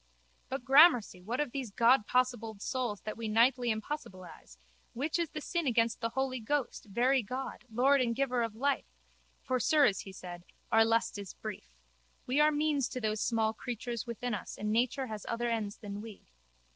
[0.49, 4.57] But, gramercy, what of those Godpossibled souls that we nightly impossibilise,
[4.93, 8.87] which is the sin against the Holy Ghost, Very God, Lord and Giver of Life?
[9.43, 11.69] For, sirs, he said, our lust is brief.
[12.25, 16.01] We are means to those small creatures within us and nature has other ends than
[16.01, 16.23] we.